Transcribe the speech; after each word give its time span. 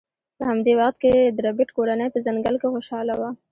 په 0.37 0.43
همدې 0.49 0.73
وخت 0.79 0.97
کې 1.03 1.13
د 1.35 1.37
ربیټ 1.47 1.69
کورنۍ 1.77 2.07
په 2.11 2.19
ځنګل 2.25 2.55
کې 2.61 2.67
خوشحاله 2.75 3.13
وه 3.19 3.29